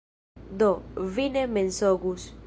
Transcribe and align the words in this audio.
Do, 0.61 0.69
vi 1.17 1.27
ne 1.35 1.43
mensogus. 1.57 2.31